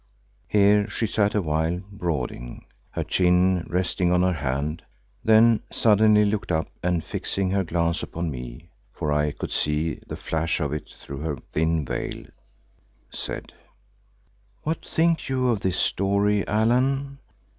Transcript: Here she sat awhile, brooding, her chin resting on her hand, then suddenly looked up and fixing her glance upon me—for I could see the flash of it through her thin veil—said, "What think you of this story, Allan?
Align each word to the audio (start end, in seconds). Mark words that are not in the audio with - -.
Here 0.47 0.89
she 0.89 1.05
sat 1.05 1.35
awhile, 1.35 1.81
brooding, 1.91 2.65
her 2.89 3.03
chin 3.03 3.67
resting 3.69 4.11
on 4.11 4.23
her 4.23 4.33
hand, 4.33 4.81
then 5.23 5.61
suddenly 5.71 6.25
looked 6.25 6.51
up 6.51 6.69
and 6.81 7.03
fixing 7.03 7.51
her 7.51 7.63
glance 7.63 8.01
upon 8.01 8.31
me—for 8.31 9.11
I 9.13 9.31
could 9.31 9.51
see 9.51 10.01
the 10.07 10.17
flash 10.17 10.59
of 10.59 10.73
it 10.73 10.89
through 10.89 11.19
her 11.19 11.37
thin 11.51 11.85
veil—said, 11.85 13.53
"What 14.63 14.83
think 14.83 15.29
you 15.29 15.49
of 15.49 15.61
this 15.61 15.77
story, 15.77 16.47
Allan? 16.47 17.19